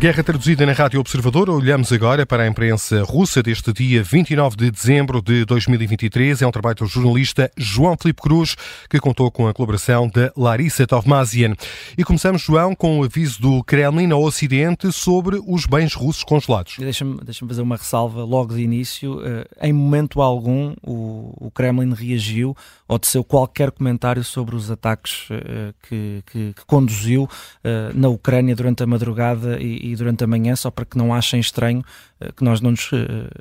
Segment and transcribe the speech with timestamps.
[0.00, 1.50] Guerra traduzida na Rádio Observador.
[1.50, 6.40] Olhamos agora para a imprensa russa deste dia 29 de dezembro de 2023.
[6.40, 8.56] É um trabalho do jornalista João Filipe Cruz,
[8.88, 11.54] que contou com a colaboração da Larissa Tovmazian.
[11.98, 16.76] E começamos, João, com o aviso do Kremlin ao Ocidente sobre os bens russos congelados.
[16.78, 19.20] Deixa-me deixa fazer uma ressalva logo de início.
[19.22, 22.56] Eh, em momento algum, o, o Kremlin reagiu
[22.88, 27.28] ou teceu qualquer comentário sobre os ataques eh, que, que, que conduziu
[27.62, 31.40] eh, na Ucrânia durante a madrugada e durante a manhã, só para que não achem
[31.40, 31.84] estranho
[32.20, 32.96] uh, que nós não, nos, uh,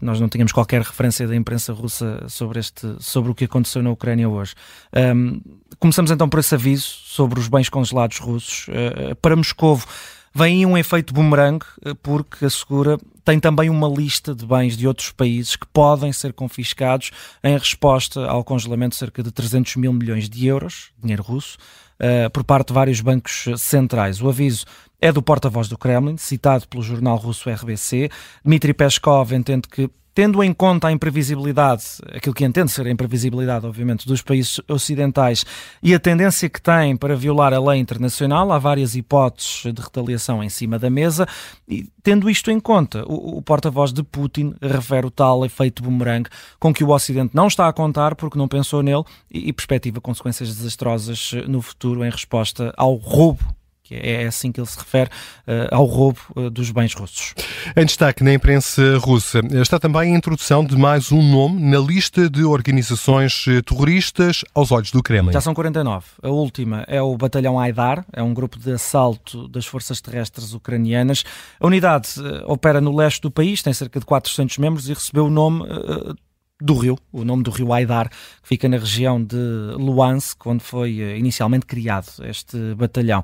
[0.00, 3.90] nós não tínhamos qualquer referência da imprensa russa sobre, este, sobre o que aconteceu na
[3.90, 4.54] Ucrânia hoje.
[4.94, 5.40] Um,
[5.78, 8.68] começamos então por esse aviso sobre os bens congelados russos.
[8.68, 9.86] Uh, para Moscovo
[10.34, 11.64] vem um efeito boomerang,
[12.02, 17.10] porque assegura tem também uma lista de bens de outros países que podem ser confiscados
[17.44, 21.56] em resposta ao congelamento de cerca de 300 mil milhões de euros, dinheiro russo,
[22.00, 24.20] uh, por parte de vários bancos centrais.
[24.20, 24.64] O aviso
[25.00, 28.10] é do porta-voz do Kremlin, citado pelo jornal russo RBC.
[28.44, 29.88] Dmitry Peskov entende que
[30.20, 31.82] tendo em conta a imprevisibilidade,
[32.14, 35.46] aquilo que entende ser a imprevisibilidade, obviamente, dos países ocidentais
[35.82, 40.44] e a tendência que têm para violar a lei internacional, há várias hipóteses de retaliação
[40.44, 41.26] em cima da mesa,
[41.66, 46.28] e tendo isto em conta, o, o porta-voz de Putin refere o tal efeito boomerang
[46.58, 50.02] com que o Ocidente não está a contar porque não pensou nele e, e perspectiva
[50.02, 53.42] consequências desastrosas no futuro em resposta ao roubo
[53.90, 55.10] que é assim que ele se refere
[55.48, 57.34] uh, ao roubo uh, dos bens russos.
[57.76, 62.30] Em destaque na imprensa russa está também a introdução de mais um nome na lista
[62.30, 65.32] de organizações eh, terroristas aos olhos do Kremlin.
[65.32, 66.06] Já são 49.
[66.22, 71.24] A última é o Batalhão Aidar, é um grupo de assalto das forças terrestres ucranianas.
[71.58, 72.08] A unidade
[72.46, 75.64] opera no leste do país, tem cerca de 400 membros e recebeu o nome
[76.60, 79.36] do rio, o nome do rio Aidar, que fica na região de
[79.76, 83.22] Luansk, onde foi eh, inicialmente criado este batalhão,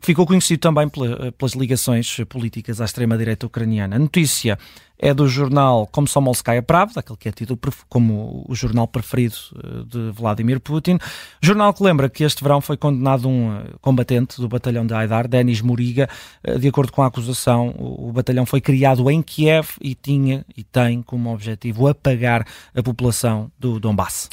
[0.00, 3.96] que ficou conhecido também pelas ligações políticas à extrema-direita ucraniana.
[3.96, 4.58] A notícia
[5.02, 7.58] é do jornal Komsomolskaya Pravda, aquele que é tido
[7.88, 10.96] como o jornal preferido eh, de Vladimir Putin.
[11.42, 15.26] Jornal que lembra que este verão foi condenado um eh, combatente do batalhão de Aidar,
[15.26, 16.08] Denis Muriga.
[16.44, 20.62] Eh, de acordo com a acusação, o batalhão foi criado em Kiev e tinha e
[20.62, 24.28] tem como objetivo apagar a população do Donbass.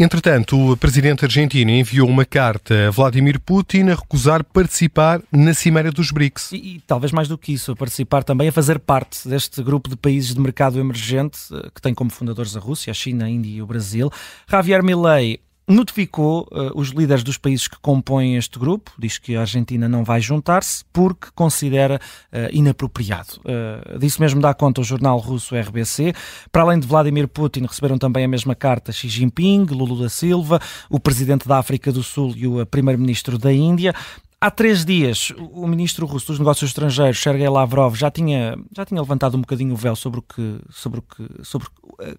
[0.00, 5.90] Entretanto, o presidente argentino enviou uma carta a Vladimir Putin a recusar participar na Cimeira
[5.90, 6.52] dos BRICS.
[6.52, 9.90] E, e, talvez mais do que isso, a participar também, a fazer parte deste grupo
[9.90, 13.28] de países de mercado emergente, eh, que tem como fundadores a Rússia, a China, a
[13.28, 14.08] Índia e o Brasil.
[14.48, 19.40] Javier Milei notificou uh, os líderes dos países que compõem este grupo, diz que a
[19.40, 22.00] Argentina não vai juntar-se porque considera
[22.32, 23.40] uh, inapropriado.
[23.40, 26.14] Uh, disso mesmo dá conta o jornal russo RBC.
[26.50, 30.60] Para além de Vladimir Putin, receberam também a mesma carta Xi Jinping, Lula da Silva,
[30.88, 33.94] o presidente da África do Sul e o primeiro-ministro da Índia.
[34.40, 39.00] Há três dias, o ministro russo dos Negócios Estrangeiros, Sergei Lavrov, já tinha, já tinha
[39.00, 41.66] levantado um bocadinho o véu sobre, o que, sobre, o que, sobre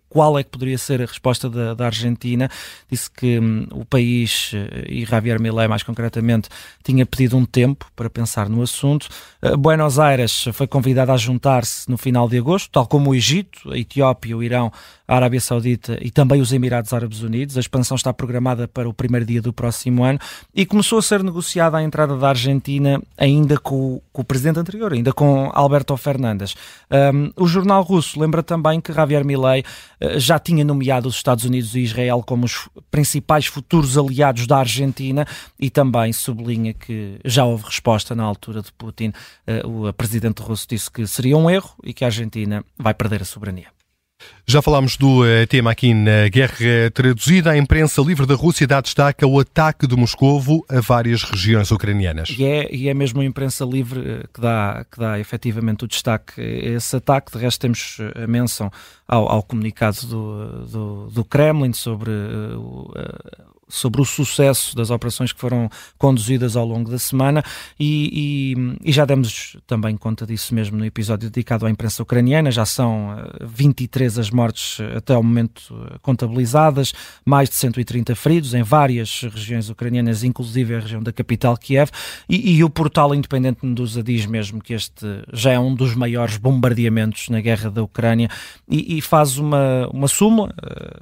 [0.09, 2.49] qual é que poderia ser a resposta da, da Argentina.
[2.89, 6.49] Disse que hum, o país, eh, e Javier Milei mais concretamente,
[6.83, 9.07] tinha pedido um tempo para pensar no assunto.
[9.41, 13.71] Uh, Buenos Aires foi convidada a juntar-se no final de agosto, tal como o Egito,
[13.71, 14.71] a Etiópia, o Irão,
[15.09, 17.57] a Arábia Saudita e também os Emirados Árabes Unidos.
[17.57, 20.19] A expansão está programada para o primeiro dia do próximo ano
[20.53, 24.93] e começou a ser negociada a entrada da Argentina ainda com, com o presidente anterior,
[24.93, 26.55] ainda com Alberto Fernandes.
[26.91, 31.43] Um, o jornal russo lembra também que Javier Milei uh, já tinha nomeado os Estados
[31.43, 35.25] Unidos e Israel como os principais futuros aliados da Argentina
[35.59, 39.11] e também sublinha que já houve resposta na altura de Putin.
[39.65, 43.23] Uh, o presidente russo disse que seria um erro e que a Argentina vai perder
[43.23, 43.78] a soberania.
[44.45, 47.51] Já falámos do uh, tema aqui na Guerra Traduzida.
[47.51, 52.29] A imprensa livre da Rússia dá destaque ao ataque de Moscovo a várias regiões ucranianas.
[52.29, 55.87] E é, e é mesmo a imprensa livre uh, que dá, que dá efetivamente o
[55.87, 57.31] destaque a esse ataque.
[57.31, 58.71] De resto, temos a menção
[59.07, 62.91] ao, ao comunicado do, do, do, Kremlin sobre uh,
[63.69, 67.43] sobre o sucesso das operações que foram conduzidas ao longo da semana
[67.79, 72.49] e, e, e, já demos também conta disso mesmo no episódio dedicado à imprensa ucraniana.
[72.51, 76.93] Já são 23 eh, as mortes eh, até ao momento eh, contabilizadas,
[77.23, 81.91] mais de 130 feridos em várias regiões ucranianas, inclusive a região da capital Kiev.
[82.27, 86.37] E, e o portal independente Medusa diz mesmo que este já é um dos maiores
[86.37, 88.29] bombardeamentos na guerra da Ucrânia
[88.67, 90.53] e, faz uma, uma súmula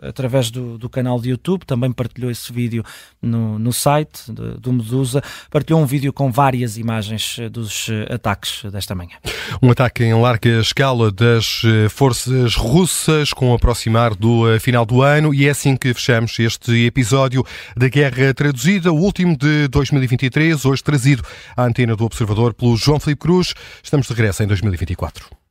[0.02, 2.84] através do, do canal de YouTube, também partilhou esse vídeo
[3.22, 5.22] no, no site do Medusa,
[5.52, 9.16] partilhou um vídeo com várias imagens dos ataques desta manhã.
[9.62, 11.62] Um ataque em larga escala das
[11.92, 16.86] forças russas com o aproximar do final do ano e é assim que fechamos este
[16.86, 17.46] episódio
[17.76, 21.24] da Guerra Traduzida, o último de 2023, hoje trazido
[21.56, 23.54] à antena do Observador pelo João Felipe Cruz.
[23.84, 25.47] Estamos de regresso em 2024.